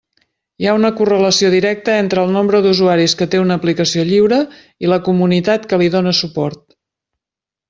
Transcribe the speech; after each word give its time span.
Hi 0.61 0.67
ha 0.69 0.71
una 0.77 0.89
correlació 1.01 1.51
directa 1.53 1.97
entre 2.05 2.23
el 2.27 2.33
nombre 2.37 2.61
d'usuaris 2.67 3.15
que 3.19 3.27
té 3.35 3.43
una 3.43 3.59
aplicació 3.61 4.07
lliure 4.13 4.41
i 4.87 4.91
la 4.93 4.99
comunitat 5.11 5.69
que 5.75 5.81
li 5.83 5.91
dóna 5.99 6.17
suport. 6.23 6.65